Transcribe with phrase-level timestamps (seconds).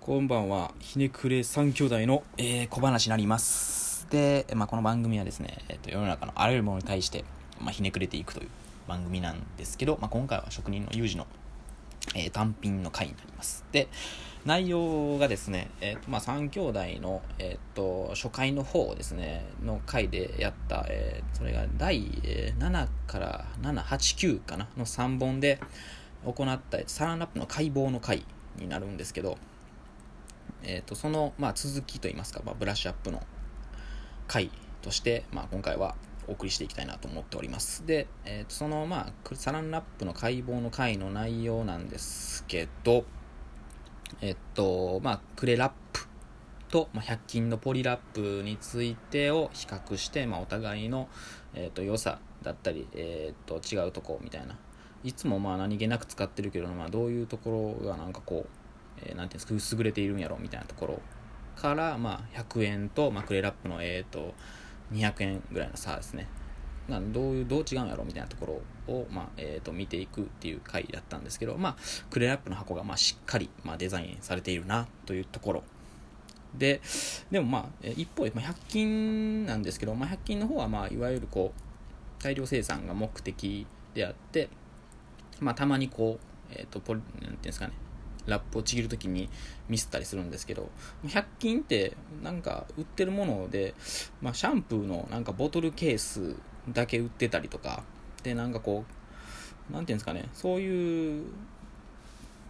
[0.00, 4.06] こんばんは、ひねくれ三兄弟の、えー、小話になります。
[4.08, 7.22] で、まあ、この番組はですね、えっと世の中のあらゆるものに対して、
[7.60, 8.48] まあ、ひねくれていくという
[8.88, 11.26] 番組なんですけど、まあ、今回は職人の有事の、
[12.14, 13.62] えー単品の回になります。
[13.72, 13.88] で、
[14.46, 25.60] 内容がですね、えーとまあ、3兄弟の、えー、と初回の方ですね、の回でやった、えーそれが第えー7から7、8、9かな、の3本で
[26.24, 28.24] 行ったサランラップの解剖の回
[28.56, 29.36] になるんですけど、
[30.62, 33.22] えー、とその、まあ、続きといいますか、まあ、ブラッシュアップの
[34.26, 34.50] 回
[34.82, 35.94] として、まあ、今回は
[36.28, 37.84] お送りしていきたいなと思っております。
[37.86, 43.04] で、えー、とその、まあ、サランラップの解剖の回の内容なんですけど
[44.20, 46.06] えっとまあクレラップ
[46.68, 51.08] と、まあ、100均のポリラップについてを比較して、まあ、お互いの、
[51.54, 54.56] えっと良さだったり、えっと違うとこみたいな。
[55.02, 58.59] いつもまあ何気なく使ってるけど、まあ、どういうところがなんかこう
[59.02, 61.00] えーていうんですか優れているんやろみたいなところ
[61.56, 64.34] から、まあ、100円と、まあ、クレラップの、えー、と
[64.92, 66.26] 200円ぐらいの差ですね。
[66.88, 71.76] などういうどう違うんやろみたいなところを、まあえー、と見ていくっていう回だったんですけど、まあ、
[72.10, 75.62] クレラップの箱が、まあ、しっかり、まあ、デザインされているなというところ。
[76.56, 76.80] で
[77.30, 84.48] でもまあ一方で、まあ、100均なんですけど、まあ、100均の方は、まあ、いわゆるこう大量生産が目的であって、
[85.38, 87.74] まあ、たまにこう、えー、とポリなんていうんですかね
[88.30, 89.28] ラップをちぎるときに
[89.68, 90.70] ミスったりするんですけど
[91.04, 93.74] 100均ってなんか売ってるもので、
[94.22, 96.36] まあ、シャンプーのなんかボトルケース
[96.68, 97.82] だけ売ってたりとか
[98.22, 98.84] でなんかこ
[99.70, 101.24] うなんていうんですかねそういう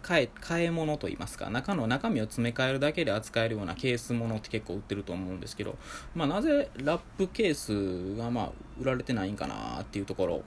[0.01, 5.77] 買え買い物といいますか中の中身を詰め替えるだけで扱えるようなケースものって結構売ってると思うんですけど、
[6.15, 10.43] まあ、なぜラップケースがまあ売られてないんかなっていうところ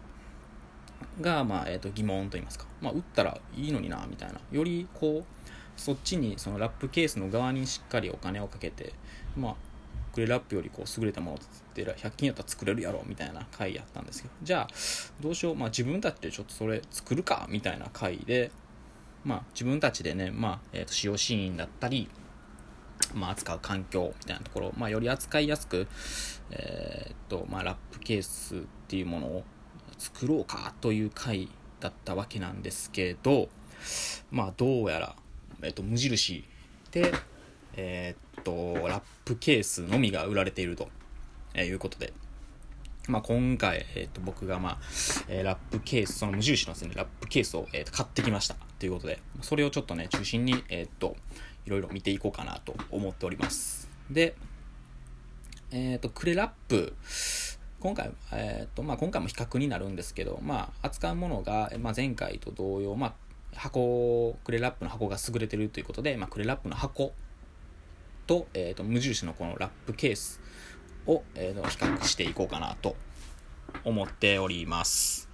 [1.20, 4.40] が、まあえー、と疑問といいますか、まあ、売ったらいいのになみたいな。
[4.50, 5.44] よりこう
[5.76, 8.92] そっちにそのラップケースの側にしっかりお金をかけて
[9.36, 9.54] まあ
[10.14, 14.34] クレラップよりこう優れたものを作って100均やったら作れるやろみたいな回やったんですけど。
[14.42, 14.68] じゃあ
[15.20, 18.52] どうしよう、まあ、自分たちでちょっとそれ作るかみたいな回で、
[19.24, 22.08] まあ、自分たちでね、まあえー、と使用シーンだったり、
[23.12, 25.88] まあ、扱う環境みたいなところ、まあ、より扱いやすく、
[26.52, 29.44] えーっとまあ、ラップケースっていうものを
[29.98, 31.48] 作ろうかという回
[31.80, 33.48] だったわけなんですけど
[34.30, 35.16] まあどうやら、
[35.62, 36.44] えっと、無印
[36.90, 37.12] で
[37.76, 40.88] えーっとラップケースのみが売られていると、
[41.54, 42.12] えいうことで、
[43.08, 44.78] まあ、今回、えーっと僕が、まあ
[45.28, 49.20] えーラップケースその無印のですねラップケースを、えーっと買ってきましたということで。
[49.42, 51.16] それをちょっとね中心に、えーっと
[51.66, 53.88] いろいろ見ていこうかなと思っております。
[54.10, 54.34] で
[55.70, 56.94] えっとクレラップ
[57.84, 63.12] 今回,、えーとまあ、今回も比較になるんですけど、まあ、扱うものが、まあ、前回と同様、まあ、
[63.54, 67.12] 箱クレラップの箱が優れてるということで、まあ、クレラップの箱
[68.26, 70.40] と,、えーと無印のこのラップケース
[71.06, 72.96] を、えーと比較していこうかなと
[73.84, 75.28] 思っております。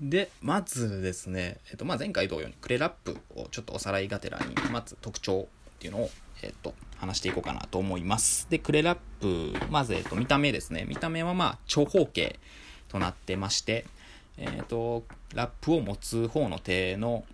[0.00, 6.10] でまずですね、えーとまあ、前回同様にクレラップをちょっとおさらいがてらにまず特徴っていうのを、
[6.42, 8.46] えー、と話していこうかなと思います。
[8.50, 10.84] でクレラップまず、えー、と見た目ですね。
[10.88, 12.38] 見た目はまあ長方形
[12.88, 13.86] となってまして
[14.38, 15.04] えー、と
[15.34, 17.24] ラップを持つ方の手の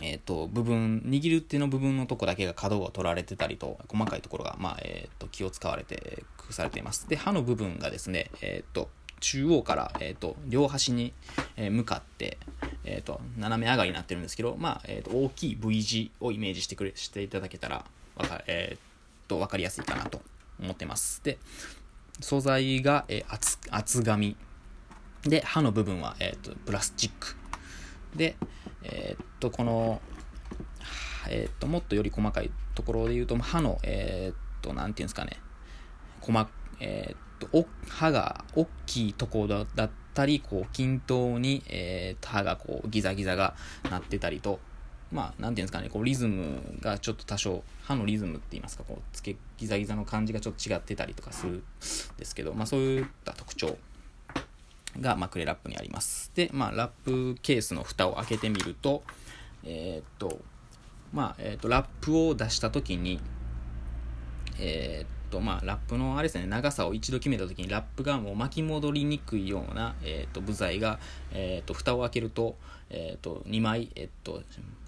[0.00, 7.06] えー、と部分握る手の部分のとこだけが角を取られてたりと細かいところが、まあえー、と気を使われて工夫されています。
[7.10, 8.88] で刃の部分がですね、えー、と
[9.22, 11.14] 中央から、えー、と両端に
[11.56, 12.38] え向かって、
[12.84, 17.84] えー、と斜め上がりになってるんですけど、まあえー、と大きい V 字をイメージしてくれしていただけたら
[18.16, 20.20] わか,、えー、と分かりやすいかなと
[20.60, 21.22] 思ってます。
[21.24, 21.38] で
[22.20, 24.36] 素材が、え厚厚紙。
[25.22, 27.36] で刃の部分は、えー、とプラスチック。
[28.16, 28.36] で、
[28.82, 30.02] えっとこの、
[31.28, 35.38] えっともっとより細かいところで言うと刃のえっとなんていうんですかね。
[36.20, 36.48] 細
[36.80, 37.16] えーっ
[37.46, 43.54] とお刃が大きいところだったりこう均等に、えーっと刃がこうギザギザが
[43.90, 44.60] なってたりと
[45.12, 51.62] まあ、なんていうんですかね、こうリズムがちょっと多少、刃のリズムって言いますか、こう、つけ、ギザギザの感じがちょっと違ってたりとかするん
[52.16, 53.76] ですけど、まあそういった特徴
[55.00, 56.32] が、まあ、クレラップにあります。
[56.34, 59.02] で、まあ、ラップケースの蓋を開けてみると、
[59.64, 60.40] えーっと、
[61.12, 63.20] まあ、えーっと、ラップを出したときに、
[64.58, 71.00] えーっと、まあ、ラップのあれですね、長さを一度決めたときに、ラップがもう巻き戻りにくいような、えっと、部材が、
[71.32, 72.56] えっと、蓋を開けると、
[72.90, 74.42] えっと、2枚、えっと、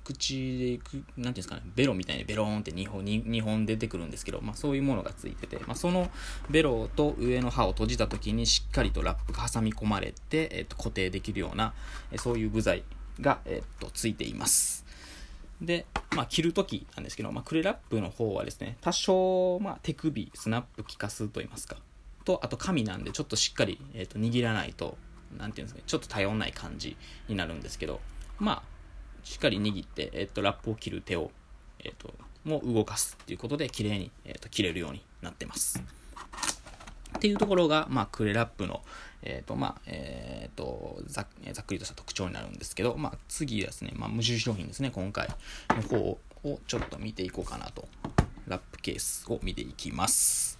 [0.04, 6.10] 口でいく、なんていうんですかね、ベロみたいにベローンって2本 2, 本出てくるんですけど、まあ、そういうものがついてて、まあ、その
[6.50, 11.72] ベロと上の歯を閉じた時にしっかりとラップが挟み込まれて、えー、と固定できるような、
[12.16, 12.84] そういう部材
[13.18, 14.84] が、えー、とついています。
[15.60, 21.76] で、まあ、着るときなんですけど、まあ、クレラップの方はですね、多少、まあ、手首、スナップ効かすと言いますか、
[22.24, 24.96] と、あと紙なんで、ちょっとしっかり、えー、と握らないと、
[25.36, 26.96] なんていうんですかね、ちょっと頼んない感じ
[27.28, 28.00] になるんですけど、
[28.38, 28.62] まあ、
[29.24, 31.30] しっかり握って、えっ、ー、と、ラップを切る手を、
[31.80, 32.14] えっ、ー、と、
[32.44, 35.82] も動かすっていうことで、綺麗に、えっ、と、切れるようになってます。
[37.16, 38.82] っていうところが、まあ、クレラップの、
[39.22, 45.28] えっ、ー、と、まあ、えっ、ー、とざ、ざっくりとした特徴になるんですけど、まあ、次ですね、まあ、無印商品ですね、今回
[45.70, 47.88] の方をちょっと見ていこうかなと。
[48.46, 50.58] ラップケースを見ていきます。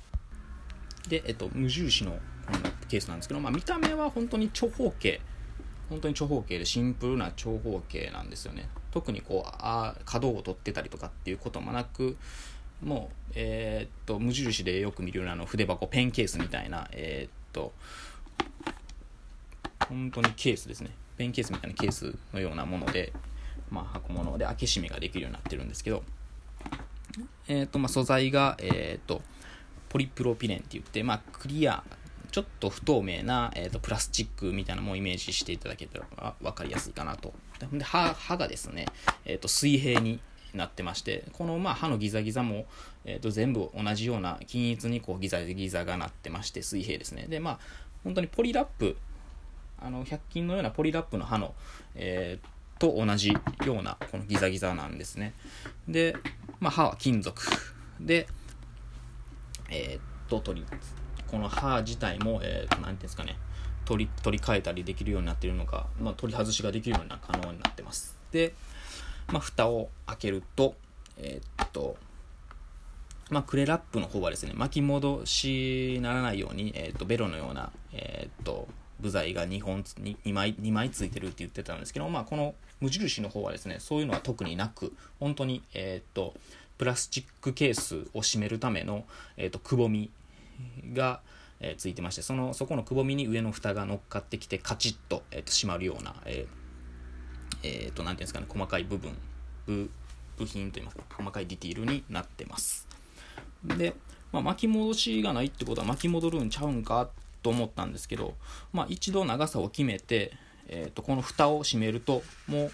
[1.09, 2.19] で、えっと、無印のこ
[2.53, 5.21] のラップケースなんですけど、まあ、見た目は本当に長方形、
[5.91, 8.69] 本当に長方形でシンプルな長方形なんですよね。
[8.91, 12.17] 特にこう、あ角を取ってたりとかっていうこともなく、
[12.85, 17.73] もう、えー、っと、無印でよく見るようなあの筆箱、ペンケースみたいな、えー、っと、
[19.89, 20.91] 本当にケースですね。
[21.17, 23.13] ペンケースみたいなケースのようなもので、
[23.71, 26.03] まあ、箱物で開け閉めができるようになってるんですけど、
[27.49, 29.23] えー、っと、まあ、素材が、えっと、
[29.89, 31.83] ポリプロピレンって言って、まあ、クリア、
[32.31, 37.33] ちょっと不透明な、えーと、プラスチックみたいなのもイメージしていただけたら分かりやすいかなと。
[37.73, 38.87] で歯歯がですね、
[39.25, 40.19] えーと水平に
[40.55, 42.67] なってまして、このまあ歯のギザギザも、
[43.05, 47.27] えー、と全部同じような均一にこうギザギザがなってまして、水平ですね。
[47.29, 47.59] で、まあ、
[48.05, 48.97] 本当にポリラップ、
[49.81, 51.55] あの、100均のようなポリラップの歯の、
[51.95, 55.35] えー、と同じようなこのギザギザなんですね。
[55.89, 56.17] で、
[56.61, 57.43] まあ、歯は金属。
[58.01, 58.27] で、
[59.71, 60.67] えー、っと、取り、
[61.31, 63.37] この歯自体も、えー、ていうんですかね、
[63.85, 68.17] 取り、取り替えたりできるようになっているのか、まあ、取り外しができるような可能になってます。
[68.33, 68.55] で、
[69.35, 70.77] まあ、蓋を開けると、
[71.19, 71.97] えー、っと、
[73.31, 78.69] まあ、クレラップの方はですね、巻き戻しならないように、えー、っと、ベロのような、えー、っと、
[79.01, 86.35] 部材が2本 2, 2枚、2枚ついてるって言ってたんですけど、まあ、この無印の方はですね、そういうのは特になく、本当に、えっと、
[86.79, 89.05] プラスチックケースを閉めるための、
[89.37, 90.13] えっと、くぼみ
[90.93, 91.23] が、
[91.59, 96.64] えー、ついてまして、その、そこのくぼみに上の蓋が乗っかってきて、カチッと、えー、と閉まるような、えー
[97.65, 99.17] えっ、ー、と、なんていうんですかね、細かい部分、
[99.67, 99.91] 部、
[100.37, 102.87] 部品といいますか、細かいディティールになってます。
[103.65, 103.95] で、
[104.33, 107.09] まあ、巻き戻しがないってことは巻き戻るんちゃうんか
[107.43, 108.35] と思ったんですけど、
[108.73, 110.33] まあ、一度長さを決めて、
[110.69, 112.73] えっ、ー、と、この蓋を閉めると、もう、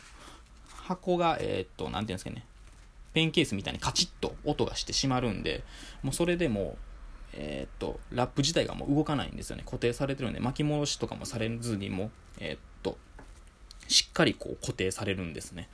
[0.67, 2.45] 箱が、えっ、ー、と、なんていうんですかね、
[3.13, 5.63] ペンケースみたいにカチッと音がしてしまるんで、
[6.03, 6.77] もうそれでもう、
[7.35, 9.63] えっ、と、ラップ自体がもう動かないんですよね。
[9.65, 12.11] 固定されてるんで、巻き戻しとかもされずにも、
[12.41, 12.70] えっ、と、
[13.91, 15.69] しっかりこう固定されるんですね。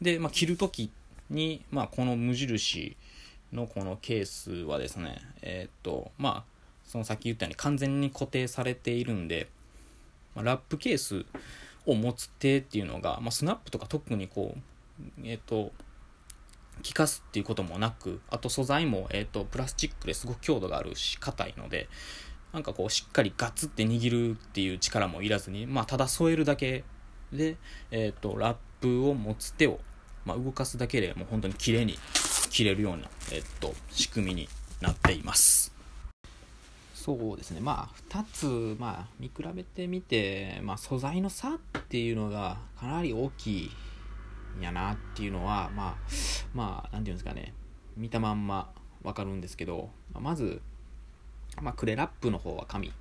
[0.00, 0.90] で、まあ、着るとき
[1.30, 2.96] に、まあ、この無印
[3.52, 6.44] のこのケースはですね、えー、っと、まあ、
[6.84, 9.48] そのさっき言ったように完全に固定されているんで、
[10.34, 11.24] まあ、ラップケース
[11.86, 14.60] を持つ手っていうのが、まあ、スナップとか特にこう、
[15.24, 15.72] えー、っと、
[16.86, 21.88] 効かすっていうこともなく、あと素材も、えー、っと、プラスチックですごく強度があるし、硬いので、
[22.52, 26.84] なんかこう、しっかりガツって握るっていう力もいらずに、まあ、ただ添えるだけ
[27.32, 27.56] で、
[27.90, 29.80] えっ、ー、と、ラップを持つ手を、
[30.24, 31.98] まあ、動かすだけでもう本当に綺麗に
[32.50, 34.48] 切れるような、えっ、ー、と、仕組みに
[34.80, 35.72] なっています。
[36.94, 37.60] そうですね。
[37.60, 38.24] まあ、2
[38.76, 41.58] つ、まあ、見比べてみて、まあ、素材の差っ
[41.88, 43.70] ていうのがかなり大きい
[44.58, 45.96] んやなっていうのは、まあ、
[46.52, 47.54] まあ、なんていうんですかね、
[47.96, 48.72] 見たまんま
[49.04, 50.60] わかるんですけど、まず、
[51.62, 52.92] まあ、クレラップの方は紙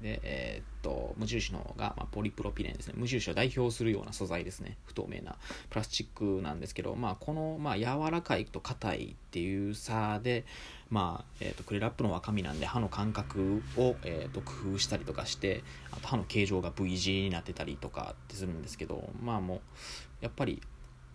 [0.00, 2.94] で、えー、っと、無印の方が、まあ、ポリプロピレンですね。
[2.96, 4.76] 無印を代表するような素材ですね。
[4.84, 5.36] 不透明な
[5.70, 10.44] プラスチックなんですけど、まあ、この、まあ、柔らかいと硬いっていう差で、
[10.90, 19.60] まあ、えー、っと、クレラップのは紙なんで、刃の感覚を、えー、っと、工夫したりとかして、あと刃の形状が V 字になってたりとかってするんですけど、まあもう、
[20.20, 20.62] やっぱり、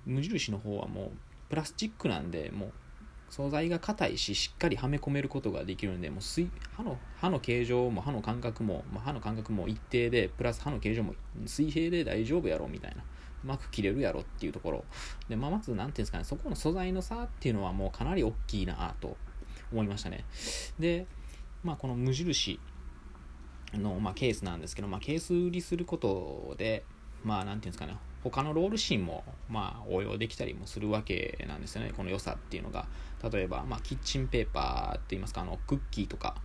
[0.05, 1.11] 無印の方はもう、
[1.49, 2.71] プラスチックなんで、もう、
[3.29, 11.13] 素材が硬いし、しっかりはめ込めることができるんで、もう水刃の刃の形状も刃の感覚も、まあ、刃の感覚も一定で、プラス刃の形状も
[11.45, 13.03] 水平で大丈夫やろみたいな。
[13.43, 14.83] うまく切れるやろっていうところ。
[15.29, 19.15] で、まあ、まず、なんていうんですかね、そこの素材の差っていうのはもうかなり大きいなと
[19.71, 20.25] 思いましたね。
[20.77, 21.07] で、
[21.63, 22.59] まあ、この無印
[23.73, 26.83] の、まあ、ケースなんですけど、まあ、ケース売りすることで、
[27.23, 32.87] まあ、なんていうんですかね、他のロールシーンも、まあ、応用できたりもするわけなんですよね、この良さっていうのが。
[33.31, 36.35] 例えば、まあ、キッチンペーパーって言いますか、あの、クッキーとか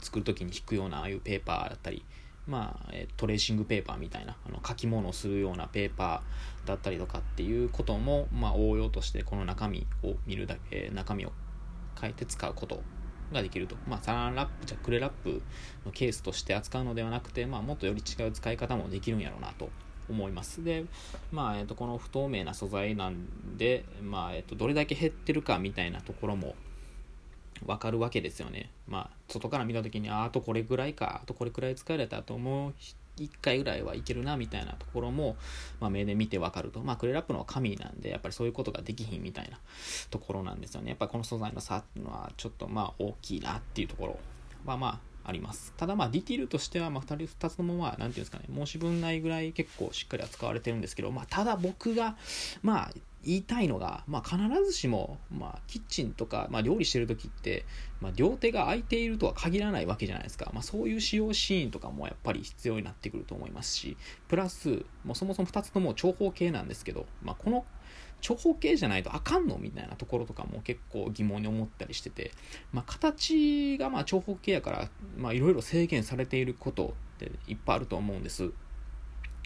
[0.00, 2.04] 作るときに引くような、ああいうペーパーだったり、
[2.46, 11.32] まあ、トレーシングペーパーみたいな、あの書き物をするようなペーパーだったりとかっていうことも、まあ、応用としてこの中身を見るだけ、中身を
[12.00, 12.82] 変えて使うこと
[13.32, 13.76] ができると。
[13.88, 15.42] まあ、サランラップ、じゃクレラップ
[15.86, 19.70] のケースとして扱うのではなくて、まあ、もっとより違う使い方もできるんやろうなと
[20.08, 20.84] 思いますで、
[21.32, 26.54] まあえー、とこの不透明な素材なんで、まあえー、とどれだけ減ってるかみたいなところも
[27.64, 28.70] 分かるわけですよね。
[28.88, 32.74] まあ、外から見た時にああとこれぐらいかあとこれくらい使われたと思う
[33.18, 35.36] 1回ぐらいはいけるなみたいなところも、
[35.80, 36.80] まあ、目で見てわかると。
[36.80, 39.58] まあ、クレラップの紙なんで、やっぱりそういうことができひんみたいな
[40.10, 40.90] ところなんですよね。
[40.90, 44.18] やっぱこの素材の差っていうのは、ちょっとまあ大きいなっていうところ
[44.66, 45.72] はまああります。
[45.76, 52.16] ただまあディティールとしては、まあ2人、2つともまあ、なんていうんですかね、申し分ないぐらい結構しっかり扱われてるんですけど、まあただ僕が、
[52.62, 52.90] まあ
[53.26, 57.64] 言いたいのが、まあ、必ずしも、まあ、キッチンとか、まあ、料理してる時って、
[58.00, 63.96] まあ、両手が空いているとは限らないわけじゃないですか、まあ、そういう使用シーンとかもやっぱり必要になってくると思いますし
[64.28, 67.64] プラスもうそもそも2つとも長方形なんですけど、まあ、この
[68.24, 72.32] 長方形じゃないとあかんのみたいなところとかも結構疑問に思ったりしてて、
[72.72, 74.88] まあ、形がまあ長方形やか
[75.20, 78.50] らいろいろ制限されていることっていっぱいあると思うんです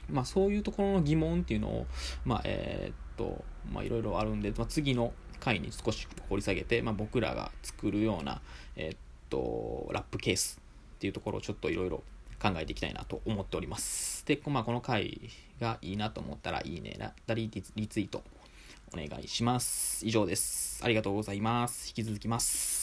[0.09, 1.87] まあ、そういうところの疑問っていうのを、
[2.25, 8.41] ま、え、っと、まあ、いろいろあるんで、まあ、次の回に少し掘り下げて、まあ、僕らが作るような、
[8.77, 10.63] えー、っと、ラップケース
[10.97, 12.03] っていうところをちょっといろいろ
[12.41, 14.25] 考えていきたいなと思っております。
[14.25, 15.31] で、まあ、この回
[15.61, 18.23] がいいなと思ったら、いいね、だったりリツイート
[18.93, 20.07] お願いします。
[20.07, 20.81] 以上です。
[20.83, 21.89] ありがとうございます。
[21.89, 22.78] 引き続きます。